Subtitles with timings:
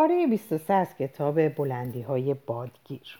[0.00, 3.18] پاره 23 از کتاب بلندی های بادگیر.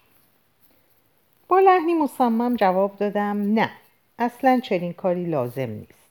[1.48, 3.70] با لحنی مصمم جواب دادم نه
[4.18, 6.10] اصلا چنین کاری لازم نیست.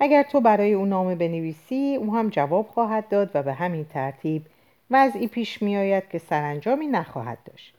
[0.00, 4.42] اگر تو برای او نامه بنویسی او هم جواب خواهد داد و به همین ترتیب
[4.90, 7.74] وضعی پیش می آید که سرانجامی نخواهد داشت.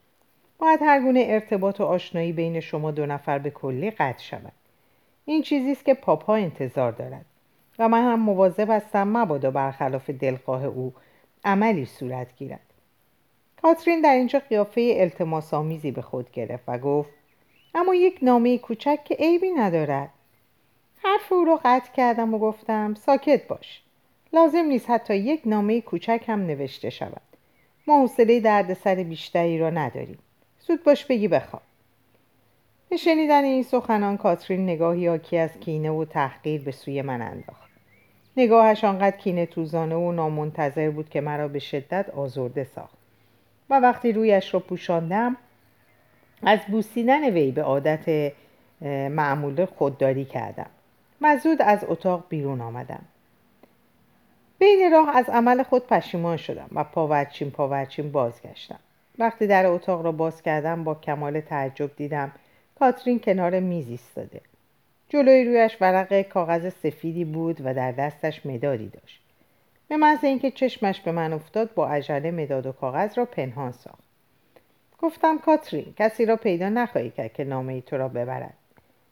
[0.59, 4.53] باید هر گونه ارتباط و آشنایی بین شما دو نفر به کلی قطع شود.
[5.25, 7.25] این چیزی است که پاپا انتظار دارد
[7.79, 10.93] و من هم مواظب هستم مبادا برخلاف دلخواه او
[11.45, 12.73] عملی صورت گیرد.
[13.61, 17.09] کاترین در اینجا قیافه التماس آمیزی به خود گرفت و گفت
[17.75, 20.09] اما یک نامه کوچک که عیبی ندارد.
[21.03, 23.81] حرف او را قطع کردم و گفتم ساکت باش.
[24.33, 27.21] لازم نیست حتی یک نامه کوچک هم نوشته شود.
[27.87, 30.19] ما حوصله دردسر بیشتری را نداریم.
[30.59, 31.61] زود باش بگی بخواب.
[32.89, 37.72] به شنیدن این سخنان کاترین نگاهی آکی از کینه و تحقیر به سوی من انداخت.
[38.37, 42.97] نگاهش آنقدر کینه توزانه و نامنتظر بود که مرا به شدت آزرده ساخت.
[43.69, 45.37] و وقتی رویش را پوشاندم
[46.43, 48.33] از بوسیدن وی به عادت
[49.09, 50.69] معمول خودداری کردم
[51.21, 53.05] مزود از اتاق بیرون آمدم.
[54.59, 58.79] بین راه از عمل خود پشیمان شدم و پاورچین پاورچین بازگشتم.
[59.19, 62.31] وقتی در اتاق را باز کردم با کمال تعجب دیدم
[62.79, 64.41] کاترین کنار میز ایستاده.
[65.09, 69.21] جلوی رویش ورق کاغذ سفیدی بود و در دستش مدادی داشت.
[69.87, 74.03] به محض اینکه چشمش به من افتاد با عجله مداد و کاغذ را پنهان ساخت.
[74.99, 78.53] گفتم کاترین کسی را پیدا نخواهی کرد که نامه ای تو را ببرد.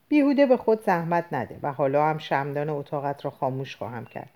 [0.08, 4.30] بیهوده به خود زحمت نده و حالا هم شمدان اتاقت را خاموش خواهم کرد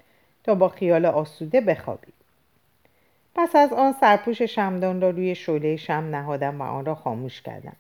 [0.44, 2.14] تا با خیال آسوده بخوابی.
[3.36, 7.76] پس از آن سرپوش شمدان را روی شعله شم نهادم و آن را خاموش کردم.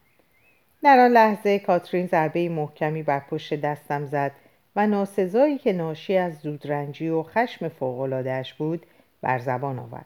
[0.86, 4.32] در آن لحظه کاترین ضربه محکمی بر پشت دستم زد
[4.76, 8.86] و ناسزایی که ناشی از زودرنجی و خشم فوقالعادهاش بود
[9.22, 10.06] بر زبان آورد.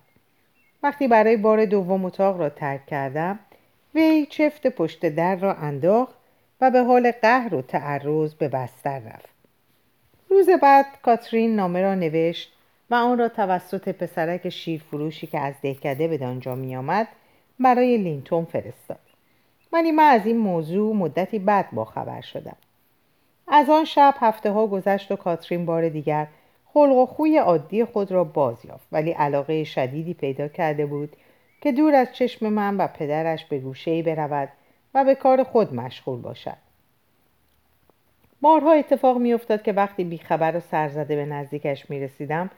[0.83, 3.39] وقتی برای بار دوم اتاق را ترک کردم
[3.95, 6.16] وی چفت پشت در را انداخت
[6.61, 9.30] و به حال قهر و تعرض به بستر رفت.
[10.30, 12.54] روز بعد کاترین نامه را نوشت
[12.89, 17.08] و آن را توسط پسرک شیرفروشی که از دهکده به دانجا می آمد
[17.59, 19.08] برای لینتون فرستاد.
[19.73, 22.55] ولی من از این موضوع مدتی بعد با خبر شدم.
[23.47, 26.27] از آن شب هفته ها گذشت و کاترین بار دیگر
[26.73, 31.15] خلق و خوی عادی خود را باز یافت ولی علاقه شدیدی پیدا کرده بود
[31.61, 34.49] که دور از چشم من و پدرش به گوشه برود
[34.93, 36.57] و به کار خود مشغول باشد.
[38.41, 42.49] بارها اتفاق میافتاد که وقتی بیخبر و سرزده به نزدیکش می رسیدم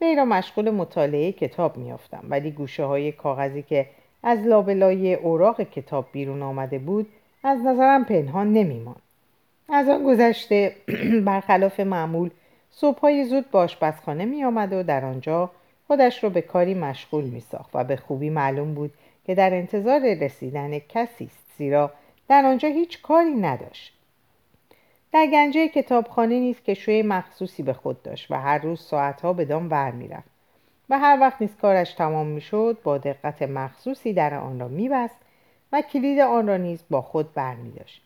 [0.00, 3.86] وی را مشغول مطالعه کتاب میافتم ولی گوشه های کاغذی که
[4.22, 7.08] از لابلای اوراق کتاب بیرون آمده بود
[7.44, 9.02] از نظرم پنهان نمیماند.
[9.68, 10.76] از آن گذشته
[11.26, 12.30] برخلاف معمول
[12.70, 15.50] صبحهای زود به آشپزخانه می آمد و در آنجا
[15.86, 18.92] خودش را به کاری مشغول می ساخت و به خوبی معلوم بود
[19.24, 21.92] که در انتظار رسیدن کسی است زیرا
[22.28, 23.92] در آنجا هیچ کاری نداشت.
[25.12, 29.44] در گنجه کتابخانه نیست که شوی مخصوصی به خود داشت و هر روز ساعتها به
[29.44, 30.29] دام ور می‌رفت
[30.90, 35.16] و هر وقت نیز کارش تمام می‌شد با دقت مخصوصی در آن را میبست
[35.72, 38.02] و کلید آن را نیز با خود برمیداشت.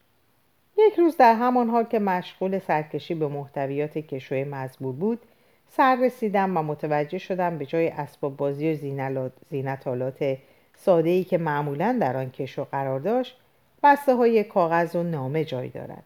[0.78, 5.21] یک روز در همان حال که مشغول سرکشی به محتویات کشوی مزبور بود
[5.69, 10.39] سر رسیدم و متوجه شدم به جای اسباب بازی و زینتالات
[10.75, 13.37] ساده ای که معمولا در آن کشو قرار داشت
[13.83, 16.05] بسته های کاغذ و نامه جای دارد.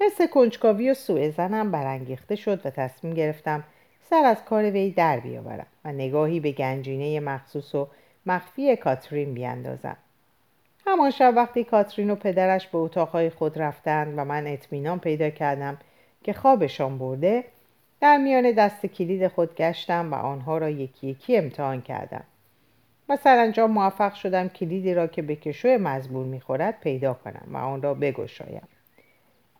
[0.00, 3.64] حس کنجکاوی و سوء زنم برانگیخته شد و تصمیم گرفتم
[4.12, 7.88] سر از کار وی در بیاورم و نگاهی به گنجینه مخصوص و
[8.26, 9.96] مخفی کاترین بیاندازم.
[10.86, 15.78] همان شب وقتی کاترین و پدرش به اتاقهای خود رفتند و من اطمینان پیدا کردم
[16.24, 17.44] که خوابشان برده
[18.00, 22.24] در میان دست کلید خود گشتم و آنها را یکی یکی امتحان کردم.
[23.08, 27.82] و سرانجام موفق شدم کلیدی را که به کشو مزبور می‌خورد پیدا کنم و آن
[27.82, 28.68] را بگشایم.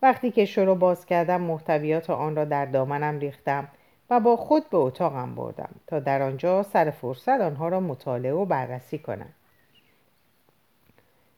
[0.03, 3.69] وقتی کشو را باز کردم محتویات آن را در دامنم ریختم
[4.13, 8.45] و با خود به اتاقم بردم تا در آنجا سر فرصت آنها را مطالعه و
[8.45, 9.29] بررسی کنم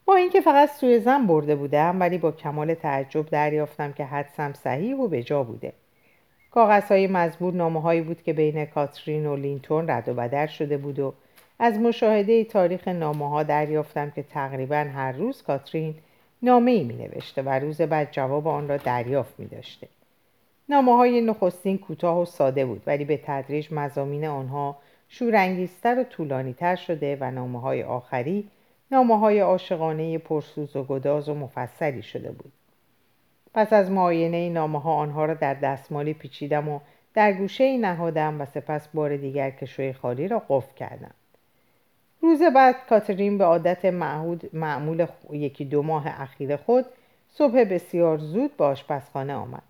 [0.04, 4.96] با اینکه فقط سوی زن برده بودم ولی با کمال تعجب دریافتم که حدسم صحیح
[4.96, 5.72] و به جا بوده
[6.50, 10.98] کاغذهای مزبور نامه هایی بود که بین کاترین و لینتون رد و بدر شده بود
[10.98, 11.14] و
[11.58, 15.94] از مشاهده تاریخ نامه ها دریافتم که تقریبا هر روز کاترین
[16.42, 19.88] نامه ای می نوشته و روز بعد جواب آن را دریافت می داشته.
[20.68, 24.76] نامه های نخستین کوتاه و ساده بود ولی به تدریج مزامین آنها
[25.08, 28.48] شورانگیزتر و طولانیتر شده و نامه های آخری
[28.90, 32.52] نامه های عاشقانه پرسوز و گداز و مفصلی شده بود.
[33.54, 36.80] پس از معاینه نامه ها آنها را در دستمالی پیچیدم و
[37.14, 41.14] در گوشه نهادم و سپس بار دیگر کشوی خالی را قفل کردم.
[42.20, 46.84] روز بعد کاترین به عادت معهود معمول یکی دو ماه اخیر خود
[47.30, 49.62] صبح بسیار زود به آشپزخانه آمد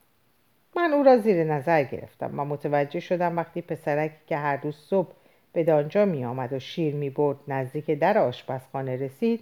[0.76, 5.12] من او را زیر نظر گرفتم و متوجه شدم وقتی پسرکی که هر روز صبح
[5.52, 9.40] به دانجا می آمد و شیر می برد نزدیک در آشپزخانه رسید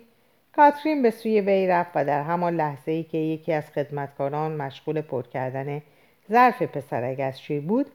[0.57, 5.01] کاترین به سوی وی رفت و در همان لحظه ای که یکی از خدمتکاران مشغول
[5.01, 5.83] پر کردن
[6.31, 7.87] ظرف پسرک از شیر بود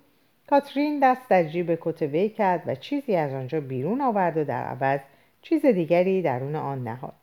[0.50, 4.64] کاترین دست در جیب کت وی کرد و چیزی از آنجا بیرون آورد و در
[4.64, 5.00] عوض
[5.42, 7.14] چیز دیگری درون آن نهاد.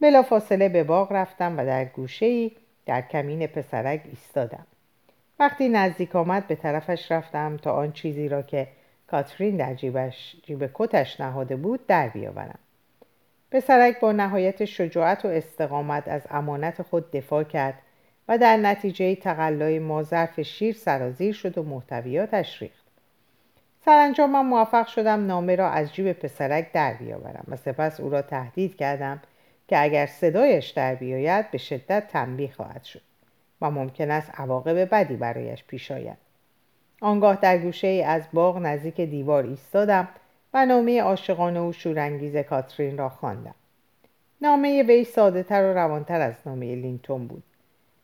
[0.00, 2.50] بلافاصله به باغ رفتم و در گوشه
[2.86, 4.66] در کمین پسرک ایستادم.
[5.40, 8.68] وقتی نزدیک آمد به طرفش رفتم تا آن چیزی را که
[9.06, 12.58] کاترین در جیبش جیب کتش نهاده بود در بیاورم.
[13.50, 17.74] پسرک با نهایت شجاعت و استقامت از امانت خود دفاع کرد
[18.28, 22.84] و در نتیجه تقلای ما ظرف شیر سرازیر شد و محتویاتش ریخت
[23.84, 28.22] سرانجام من موفق شدم نامه را از جیب پسرک در بیاورم و سپس او را
[28.22, 29.20] تهدید کردم
[29.68, 33.09] که اگر صدایش در بیاید به شدت تنبیه خواهد شد.
[33.60, 36.16] و ممکن است عواقب بدی برایش پیش آید.
[37.00, 40.08] آنگاه در گوشه ای از باغ نزدیک دیوار ایستادم
[40.54, 43.54] و نامه عاشقانه و شورانگیز کاترین را خواندم.
[44.42, 47.42] نامه وی ساده تر و روانتر از نامه لینتون بود.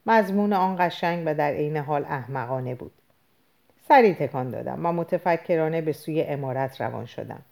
[0.07, 2.93] مضمون آن قشنگ و در عین حال احمقانه بود.
[3.89, 7.43] سری تکان دادم و متفکرانه به سوی امارت روان شدم.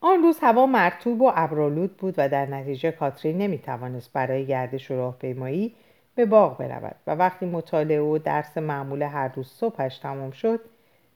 [0.00, 4.94] آن روز هوا مرتوب و ابرالود بود و در نتیجه کاترین نمی‌توانست برای گردش و
[4.94, 5.74] راهپیمایی
[6.14, 10.60] به باغ برود و وقتی مطالعه و درس معمول هر روز صبحش تمام شد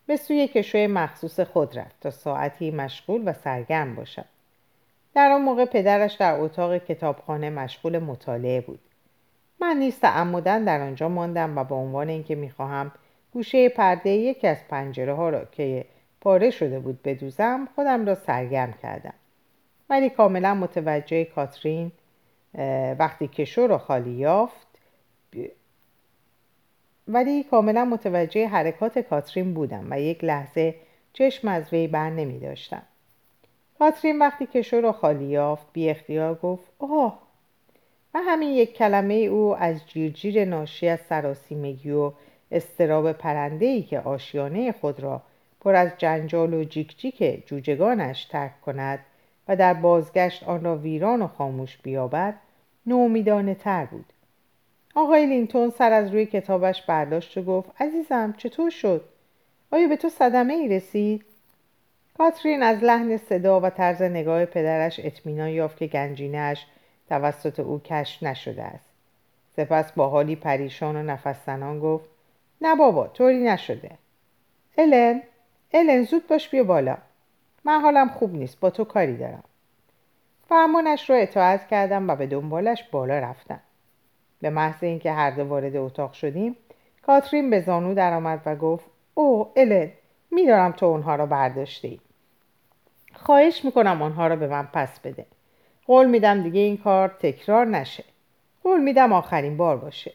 [0.06, 4.24] به سوی کشوی مخصوص خود رفت تا ساعتی مشغول و سرگرم باشد.
[5.14, 8.80] در آن موقع پدرش در اتاق کتابخانه مشغول مطالعه بود.
[9.60, 12.92] من نیز تعمدن در آنجا ماندم و به عنوان اینکه می‌خواهم
[13.32, 15.84] گوشه پرده یکی از پنجره ها را که
[16.20, 19.14] پاره شده بود بدوزم خودم را سرگرم کردم.
[19.90, 21.92] ولی کاملا متوجه کاترین
[22.98, 24.67] وقتی کشو را خالی یافت
[27.08, 30.74] ولی کاملا متوجه حرکات کاترین بودم و یک لحظه
[31.12, 32.82] چشم از وی بر نمی داشتم.
[33.78, 37.18] کاترین وقتی کشو را خالی یافت بی اختیار گفت آه
[38.14, 42.12] و همین یک کلمه او از جیرجیر ناشی از سراسیمگی و
[42.52, 45.22] استراب پرنده که آشیانه خود را
[45.60, 48.98] پر از جنجال و جیک جیک جوجگانش ترک کند
[49.48, 52.34] و در بازگشت آن را ویران و خاموش بیابد
[52.86, 54.12] نومیدانه تر بود
[55.00, 59.04] آقای لینتون سر از روی کتابش برداشت و گفت عزیزم چطور شد؟
[59.70, 61.24] آیا به تو صدمه ای رسید؟
[62.18, 66.66] کاترین از لحن صدا و طرز نگاه پدرش اطمینان یافت که گنجینهاش
[67.08, 68.84] توسط او کشف نشده است.
[69.56, 71.48] سپس با حالی پریشان و نفس
[71.82, 72.10] گفت
[72.60, 73.90] نه بابا طوری نشده.
[74.78, 75.22] الن
[75.72, 76.96] الن زود باش بیا بالا.
[77.64, 79.44] من حالم خوب نیست با تو کاری دارم.
[80.48, 83.60] فرمانش را اطاعت کردم و به دنبالش بالا رفتم.
[84.40, 86.56] به محض اینکه هر دو وارد اتاق شدیم
[87.02, 89.90] کاترین به زانو درآمد و گفت او الن
[90.30, 92.00] میدارم تو اونها را برداشتی.
[93.14, 95.26] خواهش می‌کنم آنها را به من پس بده.
[95.86, 98.04] قول میدم دیگه این کار تکرار نشه.
[98.62, 100.12] قول میدم آخرین بار باشه.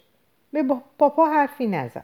[0.54, 0.64] به
[1.00, 2.04] پاپا حرفی نزن.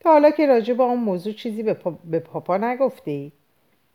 [0.00, 1.90] تا حالا که راجع به اون موضوع چیزی به, پا...
[2.04, 3.32] به پاپا نگفتی؟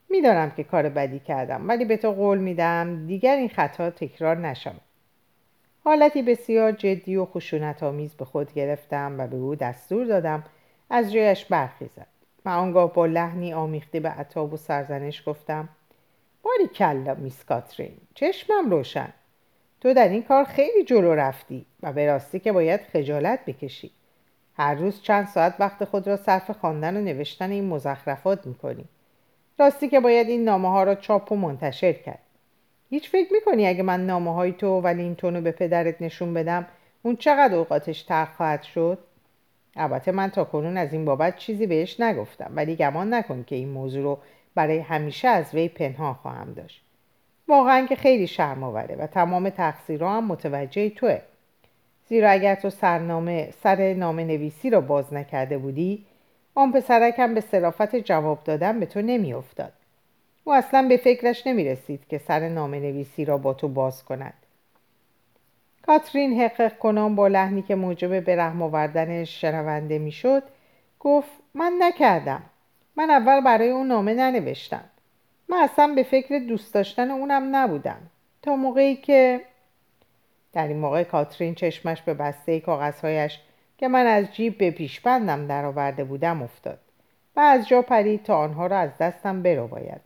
[0.10, 4.76] می‌دانم که کار بدی کردم ولی به تو قول میدم دیگر این خطا تکرار نشم
[5.86, 10.44] حالتی بسیار جدی و خشونت آمیز به خود گرفتم و به او دستور دادم
[10.90, 12.08] از جایش برخیزد.
[12.46, 15.70] و آنگاه با لحنی آمیخته به عطاب و سرزنش گفتم
[16.44, 19.14] باری کلا میس کاترین چشمم روشن.
[19.82, 23.92] تو در این کار خیلی جلو رفتی و به راستی که باید خجالت بکشی.
[24.58, 28.86] هر روز چند ساعت وقت خود را صرف خواندن و نوشتن این مزخرفات می‌کنی.
[29.60, 32.25] راستی که باید این نامه ها را چاپ و منتشر کرد
[32.96, 36.68] هیچ فکر می‌کنی اگه من نامه های تو و لینتون رو به پدرت نشون بدم
[37.04, 38.98] اون چقدر اوقاتش ترخ خواهد شد؟
[39.76, 43.70] البته من تا کنون از این بابت چیزی بهش نگفتم ولی گمان نکن که این
[43.70, 44.18] موضوع رو
[44.56, 46.82] برای همیشه از وی پنهان خواهم داشت.
[47.48, 51.20] واقعا که خیلی شرم آوره و تمام تقصیرها هم متوجه توه.
[52.10, 56.06] زیرا اگر تو سرنامه سر نامه نویسی را باز نکرده بودی
[56.56, 59.74] آن پسرکم به صرافت جواب دادن به تو نمیافتاد.
[60.48, 64.34] او اصلا به فکرش نمی رسید که سر نامه نویسی را با تو باز کند.
[65.82, 70.44] کاترین حقق کنان با لحنی که موجب به رحم آوردن شنونده می‌شد
[71.00, 72.44] گفت من نکردم.
[72.96, 74.84] من اول برای اون نامه ننوشتم.
[75.50, 78.00] من اصلا به فکر دوست داشتن اونم نبودم.
[78.42, 79.42] تا موقعی که
[80.54, 83.40] در این موقع کاترین چشمش به بسته کاغذهایش
[83.78, 86.80] که من از جیب به پیشبندم درآورده بودم افتاد
[87.36, 90.05] و از جا پرید تا آنها را از دستم برو باید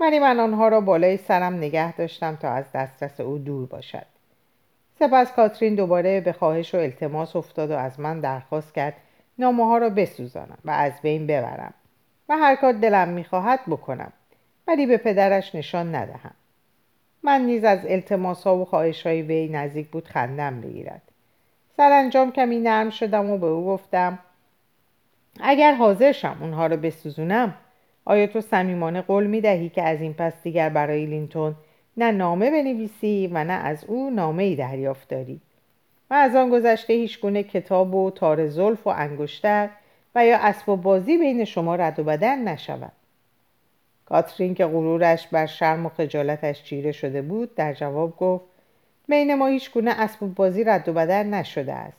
[0.00, 4.06] ولی من آنها را بالای سرم نگه داشتم تا از دسترس او دور باشد.
[4.98, 8.94] سپس کاترین دوباره به خواهش و التماس افتاد و از من درخواست کرد
[9.38, 11.74] نامه ها را بسوزانم و از بین ببرم
[12.28, 14.12] و هر کار دلم می‌خواهد بکنم
[14.68, 16.34] ولی به پدرش نشان ندهم.
[17.22, 21.02] من نیز از التماس ها و خواهش های وی نزدیک بود خندم بگیرد.
[21.76, 24.18] سرانجام کمی نرم شدم و به او گفتم
[25.40, 27.54] اگر حاضر شم اونها رو بسوزونم
[28.04, 31.54] آیا تو صمیمانه قول می دهی که از این پس دیگر برای لینتون
[31.96, 35.40] نه نامه بنویسی و نه از او نامه ای دریافت داری؟
[36.10, 39.70] و از آن گذشته هیچ گونه کتاب و تار زلف و انگشتر
[40.14, 42.92] و یا اسب و بازی بین شما رد و بدل نشود.
[44.06, 48.44] کاترین که غرورش بر شرم و خجالتش چیره شده بود در جواب گفت
[49.08, 51.98] بین ما هیچ گونه اسب و بازی رد و بدل نشده است.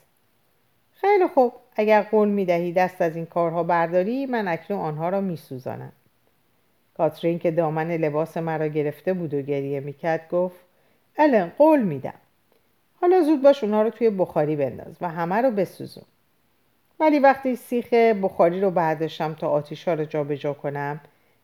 [0.93, 1.53] خیلی خوب.
[1.75, 5.91] اگر قول می دهی دست از این کارها برداری من اکنون آنها را می سوزانم.
[6.97, 10.59] کاترین که دامن لباس مرا گرفته بود و گریه می‌کرد گفت
[11.17, 12.13] الن قول میدم.
[13.01, 16.03] حالا زود باش اونها رو توی بخاری بنداز و همه رو بسوزون.
[16.99, 20.99] ولی وقتی سیخ بخاری رو برداشتم تا آتیش ها رو جابجا کنم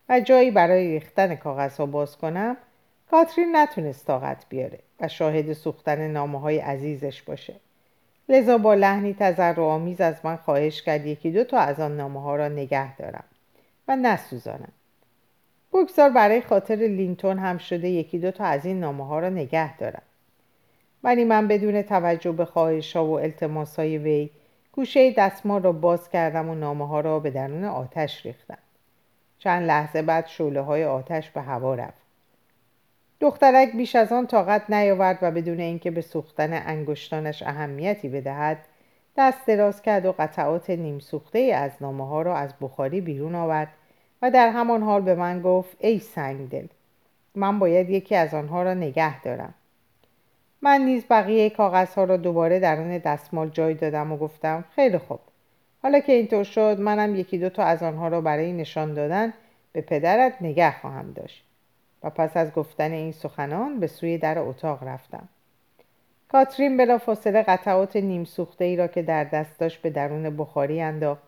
[0.10, 2.58] و جایی برای ریختن کاغذ ها باز کنم
[3.12, 7.56] کاترین نتونست طاقت بیاره و شاهد سوختن نامه های عزیزش باشه.
[8.30, 9.16] لذا با لحنی
[9.58, 13.24] آمیز از من خواهش کرد یکی دو تا از آن نامه ها را نگه دارم
[13.88, 14.72] و نسوزانم.
[15.74, 19.78] بگذار برای خاطر لینتون هم شده یکی دو تا از این نامه ها را نگه
[19.78, 20.02] دارم.
[21.04, 24.30] ولی من بدون توجه به خواهش ها و التماس های وی
[24.72, 28.58] گوشه دستمال را باز کردم و نامه ها را به درون آتش ریختم.
[29.40, 32.01] چند لحظه بعد شعله های آتش به هوا رفت.
[33.22, 38.58] دخترک بیش از آن طاقت نیاورد و بدون اینکه به سوختن انگشتانش اهمیتی بدهد
[39.18, 43.68] دست دراز کرد و قطعات نیم سوخته از نامه ها را از بخاری بیرون آورد
[44.22, 46.66] و در همان حال به من گفت ای سنگدل
[47.36, 49.54] من باید یکی از آنها را نگه دارم.
[50.62, 55.20] من نیز بقیه کاغذها را دوباره درون دستمال جای دادم و گفتم خیلی خوب.
[55.84, 59.34] حالا که اینطور شد منم یکی دو تا از آنها را برای نشان دادن
[59.72, 61.51] به پدرت نگه خواهم داشت.
[62.10, 65.30] پس از گفتن این سخنان به سوی در اتاق رفتم.
[66.32, 70.82] کاترین بلا فاصله قطعات نیم سوخته ای را که در دست داشت به درون بخاری
[70.82, 71.24] انداخت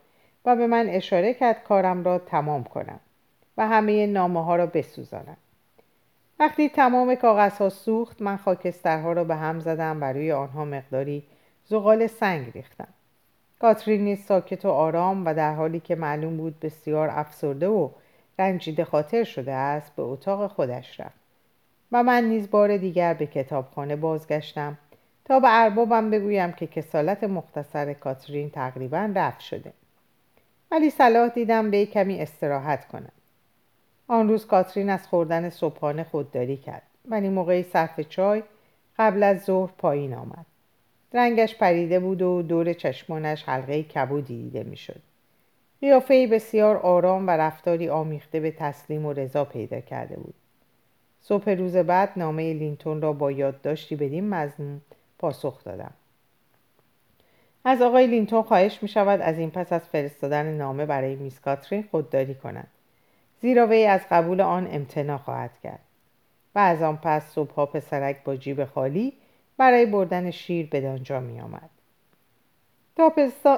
[0.46, 3.00] و به من اشاره کرد کارم را تمام کنم
[3.58, 5.38] و همه نامه ها را بسوزانم.
[6.40, 11.24] وقتی تمام کاغذ ها سوخت من خاکسترها را به هم زدم و روی آنها مقداری
[11.66, 12.88] زغال سنگ ریختم.
[13.60, 17.90] کاترین نیز ساکت و آرام و در حالی که معلوم بود بسیار افسرده و
[18.40, 21.24] رنجیده خاطر شده است به اتاق خودش رفت.
[21.92, 24.78] و من نیز بار دیگر به کتابخانه بازگشتم
[25.26, 29.74] تا به اربابم بگویم که کسالت مختصر کاترین تقریبا رفت شده.
[30.72, 33.12] ولی صلاح دیدم به کمی استراحت کنم.
[34.08, 36.84] آن روز کاترین از خوردن صبحانه خودداری کرد.
[37.06, 38.44] ولی موقعی صرف چای
[39.00, 40.46] قبل از ظهر پایین آمد.
[41.14, 45.02] رنگش پریده بود و دور چشمانش حلقه کبودی دیده می‌شد.
[45.84, 50.34] قیافهای بسیار آرام و رفتاری آمیخته به تسلیم و رضا پیدا کرده بود.
[51.22, 54.82] صبح روز بعد نامه لینتون را با یادداشتی بدین مضمون
[55.20, 55.94] پاسخ دادم.
[57.66, 61.84] از آقای لینتون خواهش می شود از این پس از فرستادن نامه برای میس کاترین
[61.92, 62.68] خودداری کند
[63.42, 65.80] زیرا وی از قبول آن امتناع خواهد کرد.
[66.56, 69.14] و از آن پس صبحها پسرک با جیب خالی
[69.58, 71.70] برای بردن شیر به دانجا می آمد.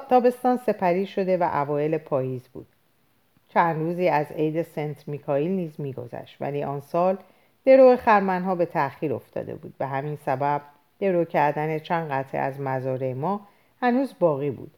[0.10, 2.68] تابستان سپری شده و اوایل پاییز بود.
[3.50, 7.18] چند روزی از عید سنت میکائیل نیز میگذشت ولی آن سال
[7.66, 10.62] درو خرمنها به تأخیر افتاده بود به همین سبب
[11.00, 13.48] درو کردن چند قطعه از مزارع ما
[13.82, 14.72] هنوز باقی بود.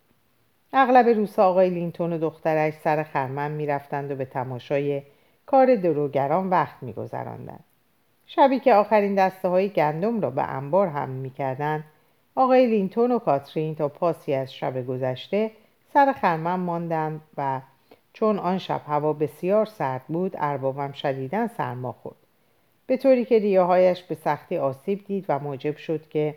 [0.73, 5.01] اغلب روزها آقای لینتون و دخترش سر خرمن می‌رفتند و به تماشای
[5.45, 7.63] کار دروگران وقت میگذراندند.
[8.25, 11.83] شبی که آخرین دسته های گندم را به انبار هم می‌کردند
[12.37, 15.51] آقای لینتون و کاترین تا پاسی از شب گذشته
[15.93, 17.61] سر خرمن ماندند و
[18.13, 22.15] چون آن شب هوا بسیار سرد بود اربابم شدیدا سرما خورد.
[22.87, 26.35] به طوری که ریاهایش به سختی آسیب دید و موجب شد که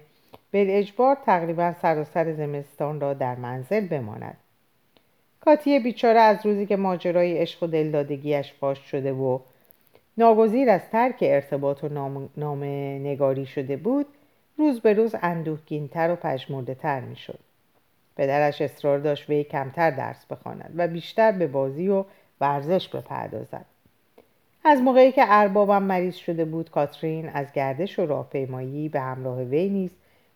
[0.50, 4.36] به اجبار تقریبا سراسر زمستان را در منزل بماند.
[5.40, 9.38] کاتی بیچاره از روزی که ماجرای عشق و دلدادگیش فاش شده و
[10.18, 11.88] ناگزیر از ترک ارتباط و
[12.36, 12.64] نام,
[13.04, 14.06] نگاری شده بود
[14.60, 17.38] روز به روز اندوهگینتر و پژمرده تر می شد.
[18.16, 22.04] پدرش اصرار داشت وی کمتر درس بخواند و بیشتر به بازی و
[22.40, 23.64] ورزش بپردازد.
[24.64, 29.68] از موقعی که اربابم مریض شده بود کاترین از گردش و راهپیمایی به همراه وی
[29.68, 29.90] نیز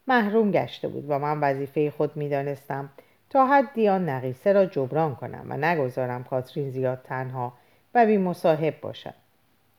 [0.07, 2.89] محروم گشته بود و من وظیفه خود می‌دانستم
[3.31, 7.53] تا حدی آن نقیصه را جبران کنم و نگذارم کاترین زیاد تنها
[7.95, 9.15] و بی مصاحب باشد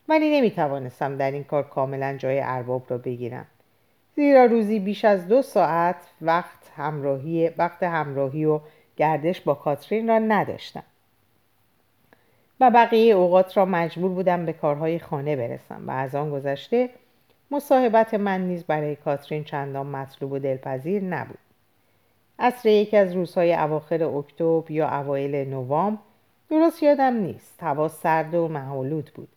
[0.10, 3.46] ولی نمی‌توانستم در این کار کاملا جای ارباب را بگیرم
[4.16, 8.60] زیرا روزی بیش از دو ساعت وقت همراهی, وقت همراهی و
[8.98, 10.84] گردش با کاترین را نداشتم.
[12.60, 16.90] و بقیه اوقات را مجبور بودم به کارهای خانه برسم و از آن گذشته
[17.52, 21.38] مصاحبت من نیز برای کاترین چندان مطلوب و دلپذیر نبود.
[22.40, 26.02] عصر یکی از روزهای اواخر اکتبر یا اوایل نوامبر
[26.50, 27.64] درست یادم نیست.
[27.64, 29.30] هوا سرد و محالود بود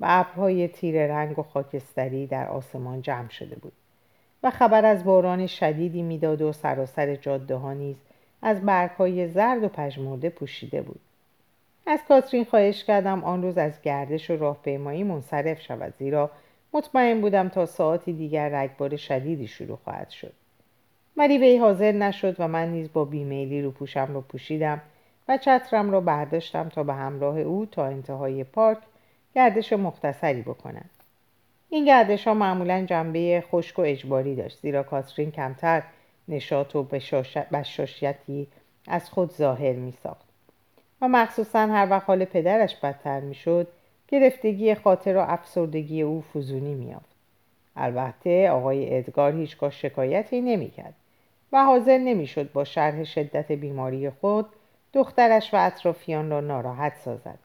[0.00, 3.72] و ابرهای تیر رنگ و خاکستری در آسمان جمع شده بود.
[4.42, 7.96] و خبر از باران شدیدی می‌داد و سراسر جاده ها نیز
[8.42, 11.00] از برگهای زرد و پژمرده پوشیده بود.
[11.86, 16.30] از کاترین خواهش کردم آن روز از گردش و راهپیمایی منصرف شود زیرا
[16.72, 20.32] مطمئن بودم تا ساعتی دیگر رگبار شدیدی شروع خواهد شد.
[21.16, 24.80] ولی وی حاضر نشد و من نیز با بیمیلی رو پوشم را پوشیدم
[25.28, 28.78] و چترم را برداشتم تا به همراه او تا انتهای پارک
[29.34, 30.90] گردش مختصری بکنم.
[31.72, 35.82] این گردش ها معمولا جنبه خشک و اجباری داشت زیرا کاترین کمتر
[36.28, 36.82] نشاط و
[37.52, 38.46] بشاشیتی
[38.88, 40.28] از خود ظاهر می ساخت
[41.00, 43.68] و مخصوصا هر وقت حال پدرش بدتر می شد
[44.08, 47.16] گرفتگی خاطر و افسردگی او فزونی میافت
[47.76, 50.94] البته آقای ادگار هیچگاه شکایتی نمی‌کرد
[51.52, 54.46] و حاضر نمی‌شد با شرح شدت بیماری خود
[54.92, 57.38] دخترش و اطرافیان را ناراحت سازد.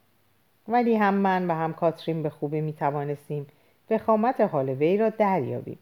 [0.67, 3.47] ولی هم من و هم کاترین به خوبی می توانستیم
[3.89, 5.79] وخامت حال وی را دریابیم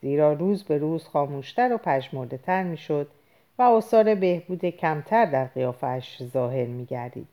[0.00, 3.08] زیرا روز به روز خاموشتر و پژمرده تر می شد
[3.58, 7.28] و آثار بهبود کمتر در قیافش ظاهر می گردید.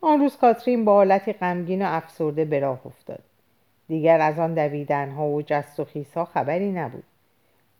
[0.00, 3.22] آن روز کاترین با حالتی غمگین و افسرده به راه افتاد
[3.88, 7.04] دیگر از آن دویدنها و جست و خیزها خبری نبود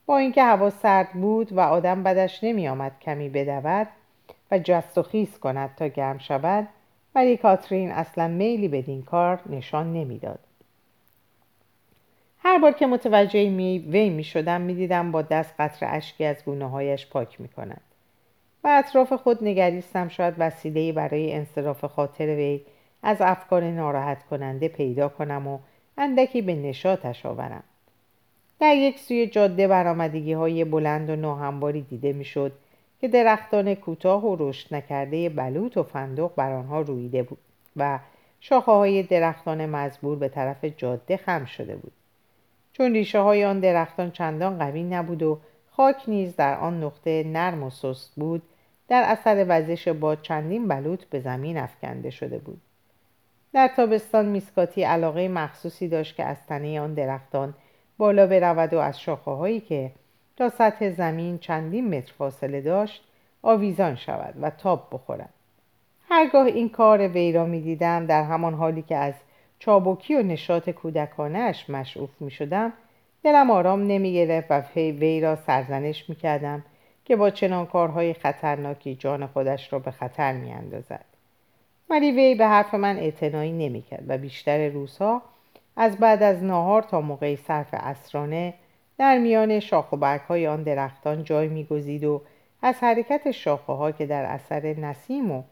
[0.06, 3.88] با اینکه هوا سرد بود و آدم بدش نمی آمد کمی بدود
[4.50, 6.68] و جست و خیز کند تا گرم شود
[7.14, 10.38] ولی کاترین اصلا میلی بدین کار نشان نمی‌داد.
[12.46, 16.44] هر بار که متوجه می وی می شدم می دیدم با دست قطر اشکی از
[16.44, 17.80] گونه هایش پاک می کند.
[18.64, 22.60] و اطراف خود نگریستم شاید وسیله برای انصراف خاطر وی
[23.02, 25.58] از افکار ناراحت کننده پیدا کنم و
[25.98, 27.62] اندکی به نشاتش آورم.
[28.60, 32.52] در یک سوی جاده برآمدگی های بلند و ناهمواری دیده می‌شد
[33.00, 37.38] که درختان کوتاه و رشد نکرده بلوط و فندق بر آنها رویده بود
[37.76, 37.98] و
[38.40, 41.92] شاخه های درختان مزبور به طرف جاده خم شده بود
[42.76, 45.38] چون ریشه های آن درختان چندان قوی نبود و
[45.70, 48.42] خاک نیز در آن نقطه نرم و سست بود
[48.88, 52.60] در اثر وزش باد چندین بلوط به زمین افکنده شده بود.
[53.52, 57.54] در تابستان میسکاتی علاقه مخصوصی داشت که از تنه آن درختان
[57.98, 59.90] بالا برود و از شاخه هایی که
[60.36, 63.04] تا سطح زمین چندین متر فاصله داشت
[63.42, 65.30] آویزان شود و تاب بخورد.
[66.08, 69.14] هرگاه این کار وی را می دیدم در همان حالی که از
[69.64, 72.72] چابکی و نشاط کودکانش مشعوف می شدم
[73.22, 76.64] دلم آرام نمی گرفت و وی را سرزنش می کردم
[77.04, 81.04] که با چنان کارهای خطرناکی جان خودش را به خطر می اندازد.
[81.90, 85.22] ولی وی به حرف من اعتنایی نمی کرد و بیشتر روزها
[85.76, 88.54] از بعد از ناهار تا موقع صرف اسرانه
[88.98, 92.22] در میان شاخ و برگ های آن درختان جای میگزید و
[92.62, 95.42] از حرکت شاخه ها که در اثر نسیم و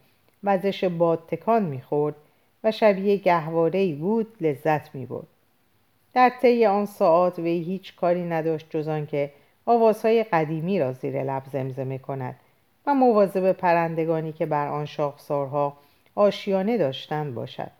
[0.43, 2.15] وزش باد تکان می‌خورد
[2.63, 5.27] و شبیه گهواره بود لذت می‌برد
[6.13, 9.31] در طی آن ساعات وی هیچ کاری نداشت جز آنکه
[9.65, 12.35] آوازهای قدیمی را زیر لب زمزمه کند
[12.85, 15.77] و مواظب پرندگانی که بر آن شاخسارها
[16.15, 17.71] آشیانه داشتند باشد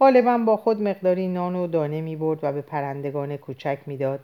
[0.00, 4.20] غالبا با خود مقداری نان و دانه می برد و به پرندگان کوچک می‌داد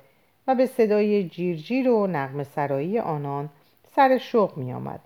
[0.47, 3.49] و به صدای جیرجیر و نغم سرایی آنان
[3.97, 5.01] سر شوق می آمد.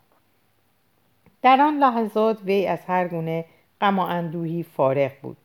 [1.42, 3.44] در آن لحظات وی از هر گونه
[3.80, 5.36] غم و اندوهی فارغ بود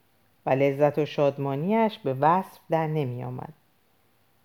[0.45, 3.53] و لذت و شادمانیش به وصف در نمی آمد.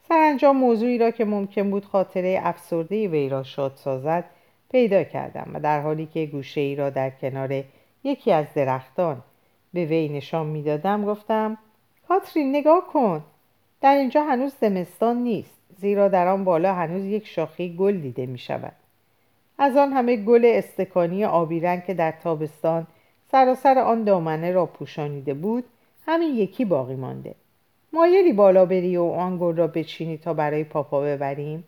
[0.09, 4.25] سرانجام موضوعی را که ممکن بود خاطره افسرده وی را شاد سازد
[4.71, 7.65] پیدا کردم و در حالی که گوشه ای را در کنار
[8.05, 9.23] یکی از درختان
[9.73, 11.59] به وی نشان می‌دادم گفتم
[12.09, 13.25] کاترین نگاه کن
[13.81, 18.39] در اینجا هنوز زمستان نیست زیرا در آن بالا هنوز یک شاخه گل دیده می
[18.39, 18.73] شود
[19.59, 22.87] از آن همه گل استکانی آبی رنگ که در تابستان
[23.31, 25.65] سراسر آن دامنه را پوشانیده بود
[26.07, 27.35] همین یکی باقی مانده.
[27.93, 31.65] مایلی بالا بری و آن گل را بچینی تا برای پاپا ببریم.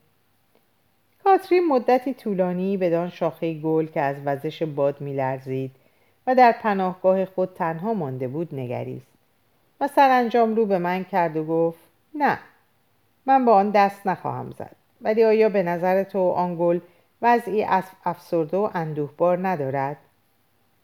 [1.25, 5.71] کاترین مدتی طولانی بدان شاخه گل که از وزش باد میلرزید
[6.27, 9.07] و در پناهگاه خود تنها مانده بود نگریست.
[9.81, 11.79] و سرانجام رو به من کرد و گفت
[12.15, 12.39] نه
[13.27, 14.77] من با آن دست نخواهم زد.
[15.01, 16.81] ولی آیا به نظر تو آن گل
[17.23, 17.67] وضعی
[18.05, 19.97] افسرده و اندوهبار ندارد؟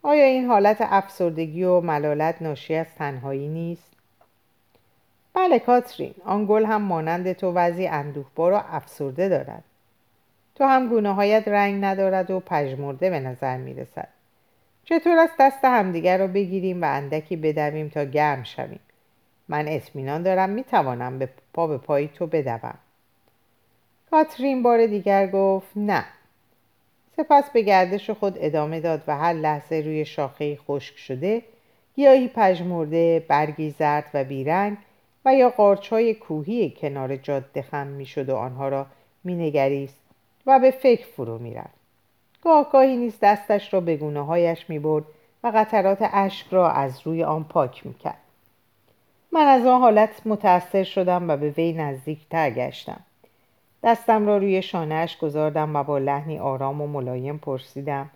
[0.03, 3.91] آیا این حالت افسردگی و ملالت ناشی از تنهایی نیست؟
[5.33, 6.13] بله کاترین.
[6.25, 9.63] آن گل هم مانند تو وضعی اندوهبار و افسرده دارد.
[10.55, 14.07] تو هم گونه هایت رنگ ندارد و پژمرده به نظر می رسد
[14.85, 18.79] چطور است دست همدیگر را بگیریم و اندکی بدویم تا گرم شویم؟
[19.47, 22.77] من اطمینان دارم می توانم به پا به پای تو بدوم.
[24.11, 26.05] کاترین بار دیگر گفت نه.
[27.17, 31.41] سپس به گردش خود ادامه داد و هر لحظه روی شاخه خشک شده
[31.95, 34.77] گیاهی پژمرده برگی زرد و بیرنگ
[35.25, 38.85] و یا قارچهای کوهی کنار جاده خم می‌شد و آنها را
[39.23, 39.99] مینگریست
[40.45, 41.77] و به فکر فرو می‌رفت
[42.41, 45.05] گاه گاهی نیز دستش را به گونه هایش می برد
[45.43, 48.21] و قطرات اشک را از روی آن پاک می کرد.
[49.31, 52.99] من از آن حالت متأثر شدم و به وی نزدیکتر گشتم.
[53.83, 58.09] دستم را روی شانهاش گذاردم و با لحنی آرام و ملایم پرسیدم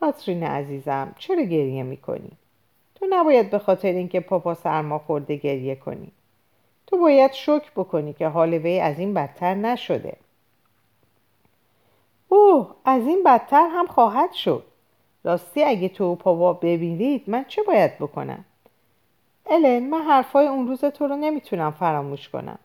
[0.00, 2.30] کاترین عزیزم چرا گریه می‌کنی؟
[2.94, 6.12] تو نباید به خاطر اینکه پاپا سرما خورده گریه کنی.
[6.86, 10.16] تو باید شکر بکنی که حال وی از این بدتر نشده.
[12.28, 14.64] اوه از این بدتر هم خواهد شد
[15.24, 18.44] راستی اگه تو و پاوا ببینید من چه باید بکنم
[19.46, 22.58] الن من حرفای اون روز تو رو نمی‌تونم فراموش کنم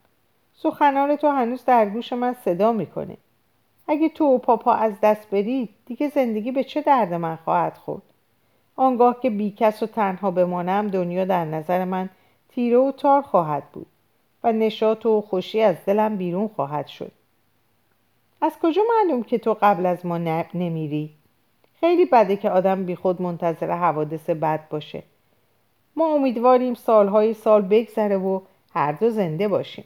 [0.55, 3.17] سخنان تو هنوز در گوش من صدا می‌کنه.
[3.87, 8.01] اگه تو و پاپا از دست برید دیگه زندگی به چه درد من خواهد خورد؟
[8.75, 12.09] آنگاه که بیکس و تنها بمانم دنیا در نظر من
[12.49, 13.87] تیره و تار خواهد بود
[14.43, 17.11] و نشاط و خوشی از دلم بیرون خواهد شد.
[18.41, 20.17] از کجا معلوم که تو قبل از ما
[20.53, 21.09] نمیری؟
[21.79, 25.03] خیلی بده که آدم بی خود منتظر حوادث بد باشه.
[25.95, 28.39] ما امیدواریم سالهای سال بگذره و
[28.73, 29.85] هر دو زنده باشیم.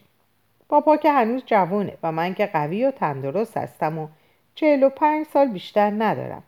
[0.70, 4.08] پاپا که هنوز جوونه و من که قوی و تندرست هستم و
[4.54, 6.42] چهل و پنج سال بیشتر ندارم.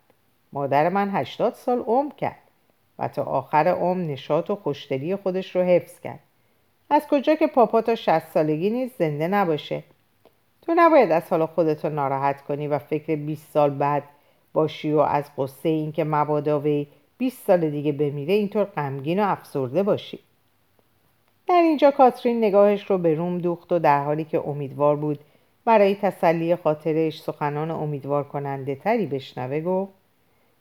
[0.52, 2.42] مادر من هشتاد سال عمر کرد
[2.98, 6.18] و تا آخر عمر نشاط و خوشدلی خودش رو حفظ کرد.
[6.90, 9.82] از کجا که پاپا تا شست سالگی نیز زنده نباشه؟
[10.62, 14.02] تو نباید از حالا خودتو ناراحت کنی و فکر 20 سال بعد
[14.52, 16.87] باشی و از قصه اینکه مبادا وی
[17.18, 20.18] 20 سال دیگه بمیره اینطور غمگین و افسرده باشی.
[21.48, 25.18] در اینجا کاترین نگاهش رو به روم دوخت و در حالی که امیدوار بود
[25.64, 29.92] برای تسلی خاطرش سخنان امیدوار کننده تری بشنوه گفت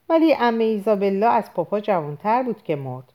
[0.10, 3.14] ولی امه ایزابلا از پاپا جوانتر بود که مرد.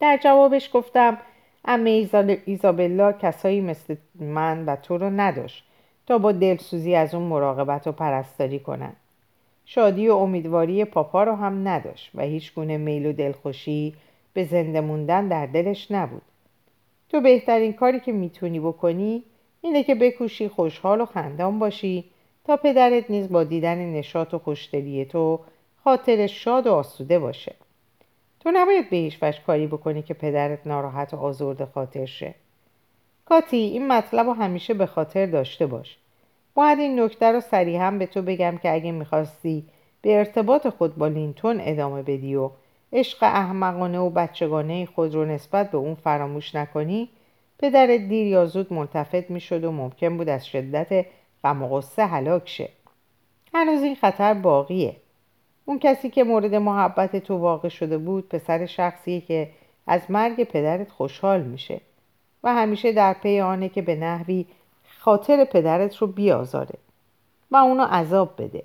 [0.00, 1.18] در جوابش گفتم
[1.64, 2.08] امه
[2.44, 5.64] ایزابلا کسایی مثل من و تو رو نداشت
[6.06, 8.92] تا با دلسوزی از اون مراقبت و پرستاری کنن.
[9.64, 13.94] شادی و امیدواری پاپا رو هم نداشت و هیچ گونه میل و دلخوشی
[14.38, 16.22] به زنده موندن در دلش نبود.
[17.08, 19.22] تو بهترین کاری که می‌تونی بکنی
[19.60, 22.04] اینه که بکوشی خوشحال و خندان باشی
[22.44, 25.40] تا پدرت نیز با دیدن نشاط و خوشدلی تو
[25.84, 27.54] خاطرش شاد و آسوده باشه.
[28.40, 32.34] تو نباید به هیچ کاری بکنی که پدرت ناراحت و آزرده خاطر شه.
[33.24, 35.96] کاتی این مطلب رو همیشه به خاطر داشته باش.
[36.54, 39.64] باید این نکته رو صریحا به تو بگم که اگه می‌خواستی
[40.02, 42.50] به ارتباط خود با لینتون ادامه بدی و
[42.92, 47.08] عشق احمقانه و بچگانه خود رو نسبت به اون فراموش نکنی
[47.58, 51.06] پدرت دیر یا زود ملتفت می‌شد و ممکن بود از شدت
[51.44, 52.68] غم و غصه هلاک شه.
[53.54, 54.96] هنوز این خطر باقیه.
[55.64, 59.50] اون کسی که مورد محبت تو واقع شده بود پسر شخصیه که
[59.86, 61.80] از مرگ پدرت خوشحال میشه
[62.44, 64.46] و همیشه در پی آنه که به نحوی
[64.98, 66.74] خاطر پدرت رو بیازاره
[67.50, 68.62] و اونو عذاب بده.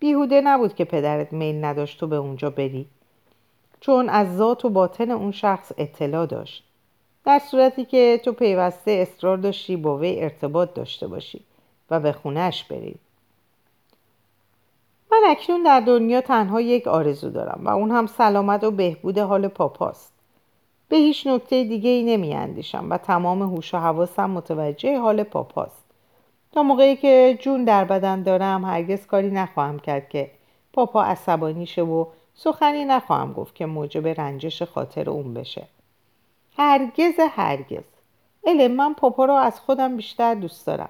[0.00, 2.86] بیهوده نبود که پدرت میل نداشت تو به اونجا بری.
[3.80, 6.64] چون از ذات و باطن اون شخص اطلاع داشت.
[7.24, 11.40] در صورتی که تو پیوسته اصرار داشتی با وی ارتباط داشته باشی
[11.90, 12.94] و به خونش بری.
[15.12, 19.48] من اکنون در دنیا تنها یک آرزو دارم و اون هم سلامت و بهبود حال
[19.48, 20.12] پاپاست
[20.88, 25.84] به هیچ نکته دیگه ای نمی اندیشم و تمام هوش و حواسم متوجه حال پاپاست
[26.52, 30.30] تا موقعی که جون در بدن دارم هرگز کاری نخواهم کرد که
[30.72, 32.06] پاپا عصبانی شه و
[32.42, 35.62] سخنی نخواهم گفت که موجب رنجش خاطر اون بشه.
[36.56, 37.84] هرگز هرگز.
[38.44, 40.88] علم من پاپا رو از خودم بیشتر دوست دارم.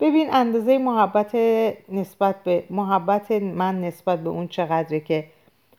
[0.00, 1.34] ببین اندازه محبت
[1.88, 5.24] نسبت به محبت من نسبت به اون چقدره که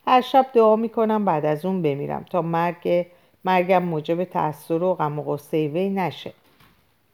[0.08, 3.06] هر شب دعا می‌کنم بعد از اون بمیرم تا مرگ
[3.46, 6.34] مرگم موجب تأثیر و غم و غصه وی نشه.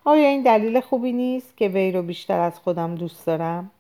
[0.06, 3.72] آیا این دلیل خوبی نیست که وی رو بیشتر از خودم دوست دارم؟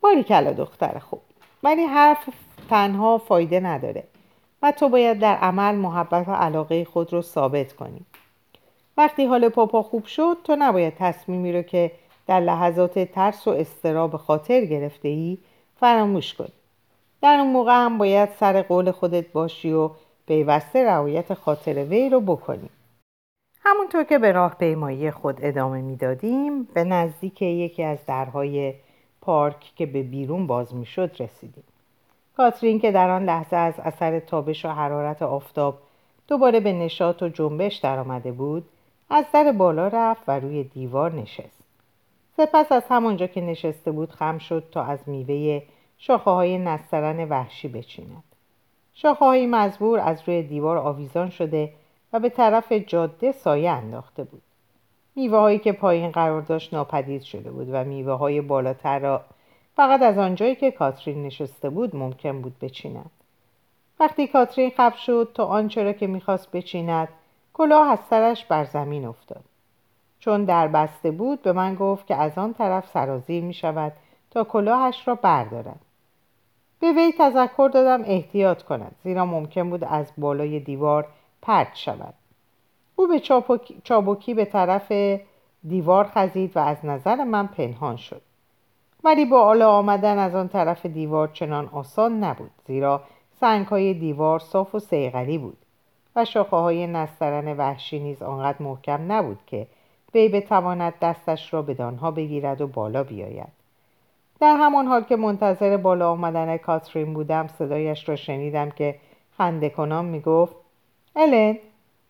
[0.00, 1.27] باری کلا دختر خوب.
[1.62, 2.28] ولی حرف
[2.70, 4.04] تنها فایده نداره
[4.62, 8.00] و تو باید در عمل محبت و علاقه خود رو ثابت کنی.
[8.96, 11.92] وقتی حال پاپا خوب شد تو نباید تصمیمی رو که
[12.26, 15.38] در لحظات ترس و استراب خاطر گرفته ای
[15.80, 16.52] فراموش کنی.
[17.22, 19.90] در اون موقع هم باید سر قول خودت باشی و
[20.26, 22.68] پیوسته رعایت خاطر وی رو بکنی.
[23.64, 28.74] همونطور که به راه پیمایی خود ادامه می‌دادیم به نزدیک یکی از درهای
[29.28, 31.64] پارک که به بیرون باز می‌شد رسیدیم.
[32.36, 35.78] کاترین که در آن لحظه از اثر تابش و حرارت آفتاب
[36.28, 38.68] دوباره به نشاط و جنبش درآمده بود
[39.10, 41.62] از در بالا رفت و روی دیوار نشست.
[42.36, 45.62] سپس از همانجا که نشسته بود خم شد تا از میوه
[45.98, 48.24] شاخه های نسترن وحشی بچیند.
[48.94, 51.72] شاخه های مزبور از روی دیوار آویزان شده
[52.12, 54.42] و به طرف جاده سایه انداخته بود.
[55.18, 59.24] میوه هایی که پایین قرار داشت ناپدید شده بود و میوه های بالاتر را
[59.76, 63.10] فقط از آنجایی که کاترین نشسته بود ممکن بود بچیند.
[64.00, 67.08] وقتی کاترین خب شد تا آنچه را که می‌خواست بچیند
[67.54, 69.44] کلاه از سرش بر زمین افتاد.
[70.18, 73.92] چون در بسته بود به من گفت که از آن طرف سرازیر می شود
[74.30, 75.80] تا کلاهش را بردارد.
[76.80, 81.06] به وی تذکر دادم احتیاط کند زیرا ممکن بود از بالای دیوار
[81.42, 82.14] پرت شود.
[82.98, 83.20] او به
[83.84, 84.92] چابکی به طرف
[85.68, 88.22] دیوار خزید و از نظر من پنهان شد.
[89.04, 93.02] ولی با آلا آمدن از آن طرف دیوار چنان آسان نبود زیرا
[93.40, 95.56] سنگ های دیوار صاف و سیغلی بود
[96.16, 99.66] و شاخه های نسترن وحشی نیز آنقدر محکم نبود که
[100.14, 103.58] وی بتواند دستش را به دانها بگیرد و بالا بیاید.
[104.40, 108.94] در همان حال که منتظر بالا آمدن کاترین بودم صدایش را شنیدم که
[109.38, 110.56] خنده کنان می‌گفت
[111.16, 111.58] الن؟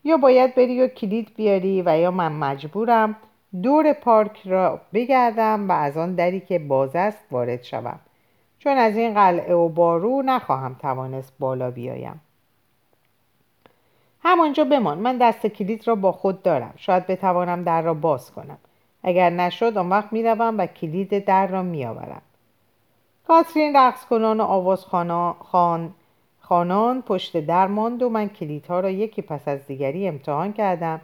[0.04, 3.16] یا باید بری و کلید بیاری و یا من مجبورم
[3.62, 8.00] دور پارک را بگردم و از آن دری که باز است وارد شوم.
[8.58, 12.20] چون از این قلعه و بارو نخواهم توانست بالا بیایم.
[14.22, 16.74] همانجا بمان من دست کلید را با خود دارم.
[16.76, 18.58] شاید بتوانم در را باز کنم.
[19.02, 22.22] اگر نشد آن وقت می‌روم و کلید در را میآورم.
[23.28, 24.84] کاترین رقص کنان و آواز
[25.38, 25.94] خان...
[26.48, 31.00] خانان پشت در ماند و من کلیدها را یکی پس از دیگری امتحان کردم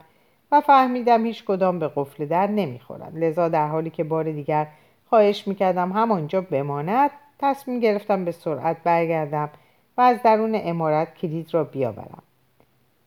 [0.53, 4.67] و فهمیدم هیچ کدام به قفل در نمی‌خورند لذا در حالی که بار دیگر
[5.09, 9.51] خواهش می‌کردم همانجا بماند تصمیم گرفتم به سرعت برگردم
[9.99, 12.23] و از درون امارت کلید را بیاورم.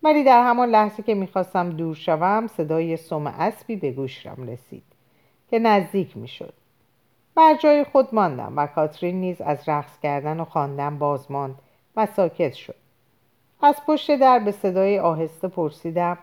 [0.03, 4.83] ولی در همان لحظه که می‌خواستم دور شوم صدای سم اسبی به گوشم رسید
[5.49, 6.53] که نزدیک می‌شد.
[7.35, 11.55] بر جای خود ماندم و کاترین نیز از رقص کردن و خواندن باز ماند.
[11.97, 12.75] و ساکت شد.
[13.61, 16.17] از پشت در به صدای آهسته پرسیدم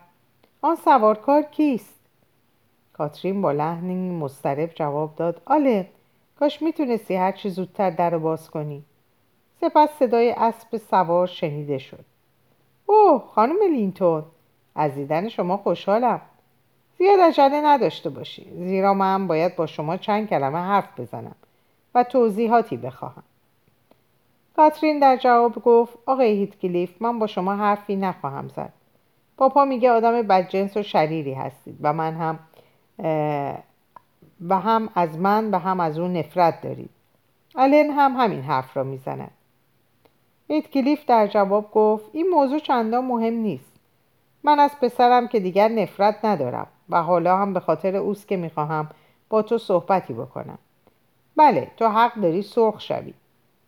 [0.63, 1.95] آن سوارکار کیست؟
[2.93, 5.89] کاترین با لحنی مضطرب جواب داد آله
[6.41, 8.85] کاش می‌تونستی هرچی زودتر در باز کنی.
[9.61, 12.05] سپس صدای اسب سوار شنیده شد.
[12.87, 14.25] اوه خانم لینتون
[14.75, 16.21] از دیدن شما خوشحالم.
[16.99, 21.37] زیاد عجله نداشته باشی زیرا من باید با شما چند کلمه حرف بزنم
[21.95, 23.23] و توضیحاتی بخواهم.
[24.57, 28.73] کاترین در جواب گفت آقای هیتکلیف من با شما حرفی نخواهم زد.
[29.37, 32.39] پاپا میگه آدم بدجنس و شریری هستید و من هم
[34.49, 36.91] و هم از من و هم از اون نفرت دارید.
[37.55, 39.31] آلن هم همین حرف را می‌زند.
[40.49, 43.73] هیتکلیف در جواب گفت این موضوع چندان مهم نیست.
[44.43, 48.89] من از پسرم که دیگر نفرت ندارم و حالا هم به خاطر اوست که می‌خواهم
[49.29, 50.59] با تو صحبتی بکنم.
[51.37, 53.15] بله تو حق داری سرخ شوی.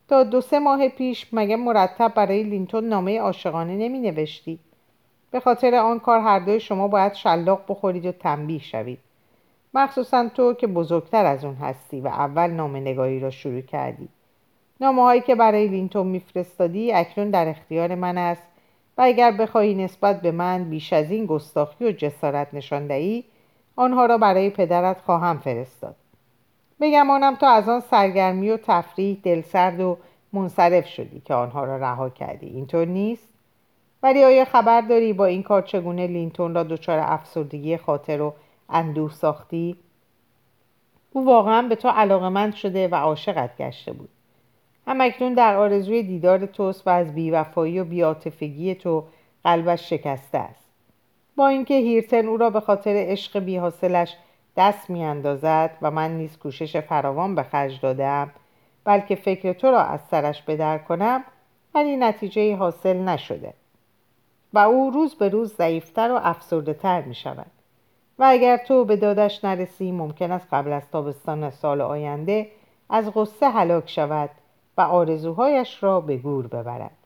[0.08, 4.58] تا دو سه ماه پیش مگه مرتب برای لینتون نامه عاشقانه نمی نوشتی؟
[5.30, 8.98] به خاطر آن کار هر دوی شما باید شلاق بخورید و تنبیه شوید.
[9.74, 14.08] مخصوصا تو که بزرگتر از اون هستی و اول نامه نگاهی را شروع کردی.
[14.80, 18.42] نامه هایی که برای لینتون میفرستادی اکنون در اختیار من است
[18.98, 23.24] و اگر بخواهی نسبت به من بیش از این گستاخی و جسارت نشان دهی
[23.76, 25.96] آنها را برای پدرت خواهم فرستاد.
[26.80, 29.98] بگمانم تو از آن سرگرمی و تفریح دلسرد و
[30.32, 32.46] منصرف شدی که آنها را رها کردی.
[32.46, 33.28] اینطور نیست؟
[34.02, 38.34] ولی آیا خبر داری با این کار چگونه لینتون را دچار افسردگی خاطر و
[38.68, 39.76] اندوه ساختی؟
[41.12, 44.08] او واقعا به تو علاقمند شده و عاشقت گشته بود.
[44.86, 49.04] اکنون در آرزوی دیدار توست و از بیوفایی و بیاتفگی تو
[49.44, 50.66] قلبش شکسته است.
[51.36, 54.16] با اینکه هیرتن او را به خاطر عشق بیحاصلش
[54.56, 58.30] دست میاندازد و من نیز کوشش فراوان به خرج دادم
[58.84, 61.24] بلکه فکر تو را از سرش بدر کنم
[61.74, 63.54] ولی نتیجه حاصل نشده.
[64.52, 67.50] و او روز به روز ضعیفتر و افسرده تر می شود
[68.18, 72.50] و اگر تو به دادش نرسی ممکن است قبل از تابستان سال آینده
[72.90, 74.30] از غصه هلاک شود
[74.78, 77.05] و آرزوهایش را به گور ببرد.